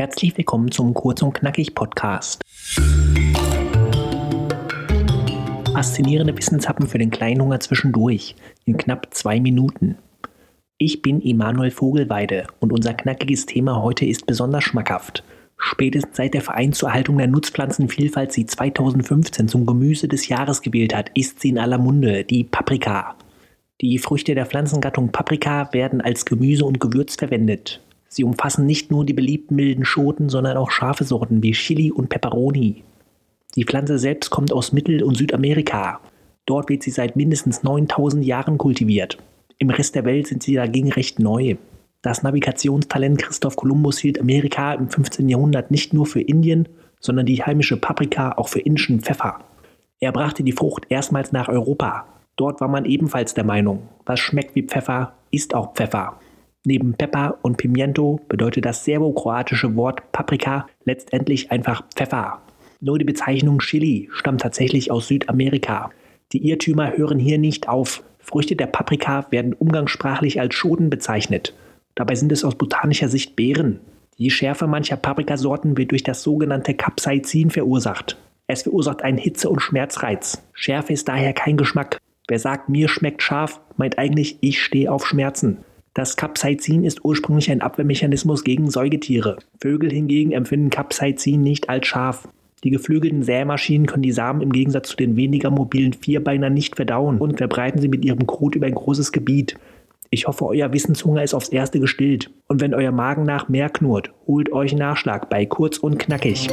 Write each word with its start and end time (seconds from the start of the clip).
Herzlich 0.00 0.34
willkommen 0.38 0.70
zum 0.70 0.94
Kurz 0.94 1.20
und 1.20 1.34
Knackig 1.34 1.74
Podcast. 1.74 2.40
Faszinierende 5.74 6.34
Wissenshappen 6.34 6.86
für 6.86 6.96
den 6.96 7.10
kleinen 7.10 7.42
Hunger 7.42 7.60
zwischendurch 7.60 8.34
in 8.64 8.78
knapp 8.78 9.08
zwei 9.10 9.40
Minuten. 9.40 9.98
Ich 10.78 11.02
bin 11.02 11.22
Emanuel 11.22 11.70
Vogelweide 11.70 12.46
und 12.60 12.72
unser 12.72 12.94
knackiges 12.94 13.44
Thema 13.44 13.82
heute 13.82 14.06
ist 14.06 14.24
besonders 14.24 14.64
schmackhaft. 14.64 15.22
Spätestens 15.58 16.16
seit 16.16 16.32
der 16.32 16.40
Verein 16.40 16.72
zur 16.72 16.88
Erhaltung 16.88 17.18
der 17.18 17.26
Nutzpflanzenvielfalt 17.26 18.32
sie 18.32 18.46
2015 18.46 19.48
zum 19.48 19.66
Gemüse 19.66 20.08
des 20.08 20.28
Jahres 20.28 20.62
gewählt 20.62 20.94
hat, 20.94 21.10
ist 21.12 21.40
sie 21.40 21.50
in 21.50 21.58
aller 21.58 21.76
Munde, 21.76 22.24
die 22.24 22.44
Paprika. 22.44 23.16
Die 23.82 23.98
Früchte 23.98 24.34
der 24.34 24.46
Pflanzengattung 24.46 25.12
Paprika 25.12 25.68
werden 25.74 26.00
als 26.00 26.24
Gemüse 26.24 26.64
und 26.64 26.80
Gewürz 26.80 27.16
verwendet. 27.16 27.82
Sie 28.12 28.24
umfassen 28.24 28.66
nicht 28.66 28.90
nur 28.90 29.04
die 29.06 29.12
beliebten 29.12 29.54
milden 29.54 29.84
Schoten, 29.84 30.28
sondern 30.28 30.56
auch 30.56 30.72
scharfe 30.72 31.04
Sorten 31.04 31.44
wie 31.44 31.52
Chili 31.52 31.92
und 31.92 32.08
Peperoni. 32.08 32.82
Die 33.54 33.64
Pflanze 33.64 33.98
selbst 33.98 34.30
kommt 34.30 34.52
aus 34.52 34.72
Mittel- 34.72 35.04
und 35.04 35.16
Südamerika. 35.16 36.00
Dort 36.44 36.68
wird 36.68 36.82
sie 36.82 36.90
seit 36.90 37.14
mindestens 37.14 37.62
9000 37.62 38.24
Jahren 38.24 38.58
kultiviert. 38.58 39.18
Im 39.58 39.70
Rest 39.70 39.94
der 39.94 40.04
Welt 40.04 40.26
sind 40.26 40.42
sie 40.42 40.54
dagegen 40.54 40.90
recht 40.90 41.20
neu. 41.20 41.54
Das 42.02 42.24
Navigationstalent 42.24 43.22
Christoph 43.22 43.54
Kolumbus 43.54 43.98
hielt 43.98 44.18
Amerika 44.18 44.72
im 44.74 44.88
15. 44.88 45.28
Jahrhundert 45.28 45.70
nicht 45.70 45.94
nur 45.94 46.06
für 46.06 46.20
Indien, 46.20 46.68
sondern 46.98 47.26
die 47.26 47.42
heimische 47.42 47.76
Paprika 47.76 48.32
auch 48.32 48.48
für 48.48 48.60
indischen 48.60 49.00
Pfeffer. 49.00 49.38
Er 50.00 50.10
brachte 50.10 50.42
die 50.42 50.52
Frucht 50.52 50.86
erstmals 50.88 51.30
nach 51.30 51.48
Europa. 51.48 52.06
Dort 52.34 52.60
war 52.60 52.68
man 52.68 52.86
ebenfalls 52.86 53.34
der 53.34 53.44
Meinung, 53.44 53.82
was 54.04 54.18
schmeckt 54.18 54.56
wie 54.56 54.62
Pfeffer, 54.62 55.12
ist 55.30 55.54
auch 55.54 55.74
Pfeffer. 55.74 56.18
Neben 56.64 56.92
Pepper 56.92 57.38
und 57.40 57.56
Pimiento 57.56 58.20
bedeutet 58.28 58.66
das 58.66 58.84
serbokroatische 58.84 59.76
Wort 59.76 60.12
Paprika 60.12 60.66
letztendlich 60.84 61.50
einfach 61.50 61.82
Pfeffer. 61.94 62.42
Nur 62.80 62.98
die 62.98 63.04
Bezeichnung 63.04 63.60
Chili 63.60 64.10
stammt 64.12 64.42
tatsächlich 64.42 64.90
aus 64.90 65.08
Südamerika. 65.08 65.90
Die 66.32 66.46
Irrtümer 66.46 66.96
hören 66.96 67.18
hier 67.18 67.38
nicht 67.38 67.68
auf. 67.68 68.02
Früchte 68.18 68.56
der 68.56 68.66
Paprika 68.66 69.26
werden 69.30 69.54
umgangssprachlich 69.54 70.38
als 70.38 70.54
Schoten 70.54 70.90
bezeichnet. 70.90 71.54
Dabei 71.94 72.14
sind 72.14 72.30
es 72.30 72.44
aus 72.44 72.54
botanischer 72.54 73.08
Sicht 73.08 73.36
Beeren. 73.36 73.80
Die 74.18 74.30
Schärfe 74.30 74.66
mancher 74.66 74.96
Paprikasorten 74.96 75.78
wird 75.78 75.92
durch 75.92 76.02
das 76.02 76.22
sogenannte 76.22 76.74
Capsaicin 76.74 77.50
verursacht. 77.50 78.18
Es 78.46 78.62
verursacht 78.62 79.02
einen 79.02 79.18
Hitze- 79.18 79.48
und 79.48 79.60
Schmerzreiz. 79.60 80.42
Schärfe 80.52 80.92
ist 80.92 81.08
daher 81.08 81.32
kein 81.32 81.56
Geschmack. 81.56 81.98
Wer 82.28 82.38
sagt, 82.38 82.68
mir 82.68 82.88
schmeckt 82.88 83.22
scharf, 83.22 83.60
meint 83.76 83.98
eigentlich, 83.98 84.36
ich 84.42 84.62
stehe 84.62 84.92
auf 84.92 85.06
Schmerzen. 85.06 85.64
Das 85.94 86.16
Capsaicin 86.16 86.84
ist 86.84 87.04
ursprünglich 87.04 87.50
ein 87.50 87.62
Abwehrmechanismus 87.62 88.44
gegen 88.44 88.70
Säugetiere. 88.70 89.38
Vögel 89.60 89.90
hingegen 89.90 90.30
empfinden 90.30 90.70
Capsaicin 90.70 91.42
nicht 91.42 91.68
als 91.68 91.88
scharf. 91.88 92.28
Die 92.62 92.70
geflügelten 92.70 93.24
Sämaschinen 93.24 93.86
können 93.86 94.02
die 94.02 94.12
Samen 94.12 94.40
im 94.40 94.52
Gegensatz 94.52 94.90
zu 94.90 94.96
den 94.96 95.16
weniger 95.16 95.50
mobilen 95.50 95.94
Vierbeinern 95.94 96.54
nicht 96.54 96.76
verdauen 96.76 97.18
und 97.18 97.38
verbreiten 97.38 97.80
sie 97.80 97.88
mit 97.88 98.04
ihrem 98.04 98.26
Kot 98.26 98.54
über 98.54 98.66
ein 98.66 98.74
großes 98.74 99.10
Gebiet. 99.10 99.56
Ich 100.10 100.28
hoffe, 100.28 100.44
euer 100.46 100.72
Wissenshunger 100.72 101.24
ist 101.24 101.34
aufs 101.34 101.48
Erste 101.48 101.80
gestillt. 101.80 102.30
Und 102.46 102.60
wenn 102.60 102.74
euer 102.74 102.92
Magen 102.92 103.24
nach 103.24 103.48
mehr 103.48 103.68
knurrt, 103.68 104.12
holt 104.26 104.52
euch 104.52 104.74
Nachschlag 104.74 105.28
bei 105.28 105.46
Kurz 105.46 105.78
und 105.78 105.98
Knackig. 105.98 106.48